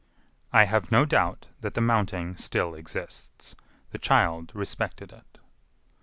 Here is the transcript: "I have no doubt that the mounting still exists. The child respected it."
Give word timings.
"I 0.51 0.63
have 0.63 0.91
no 0.91 1.05
doubt 1.05 1.45
that 1.59 1.75
the 1.75 1.79
mounting 1.79 2.35
still 2.35 2.73
exists. 2.73 3.53
The 3.91 3.99
child 3.99 4.51
respected 4.55 5.11
it." 5.11 5.37